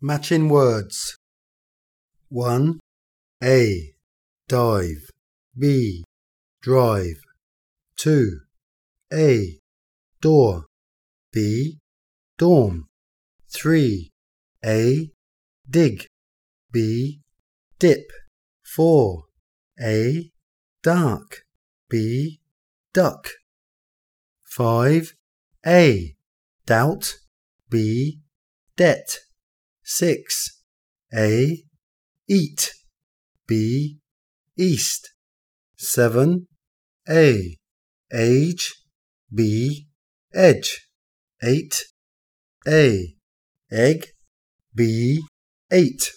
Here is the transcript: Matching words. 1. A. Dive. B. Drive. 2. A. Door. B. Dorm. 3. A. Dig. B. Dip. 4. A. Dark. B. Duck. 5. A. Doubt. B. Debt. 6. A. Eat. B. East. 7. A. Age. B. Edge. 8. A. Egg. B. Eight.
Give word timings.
Matching 0.00 0.48
words. 0.48 1.18
1. 2.28 2.78
A. 3.42 3.94
Dive. 4.46 5.10
B. 5.58 6.04
Drive. 6.62 7.20
2. 7.96 8.38
A. 9.12 9.58
Door. 10.20 10.66
B. 11.32 11.78
Dorm. 12.36 12.86
3. 13.52 14.12
A. 14.64 15.10
Dig. 15.68 16.06
B. 16.70 17.20
Dip. 17.80 18.12
4. 18.62 19.24
A. 19.82 20.30
Dark. 20.80 21.42
B. 21.90 22.38
Duck. 22.94 23.30
5. 24.44 25.14
A. 25.66 26.14
Doubt. 26.66 27.16
B. 27.68 28.20
Debt. 28.76 29.27
6. 29.90 30.60
A. 31.14 31.64
Eat. 32.28 32.72
B. 33.46 33.96
East. 34.54 35.14
7. 35.78 36.46
A. 37.08 37.56
Age. 38.12 38.74
B. 39.34 39.88
Edge. 40.34 40.90
8. 41.42 41.84
A. 42.68 43.14
Egg. 43.72 44.08
B. 44.74 45.22
Eight. 45.72 46.12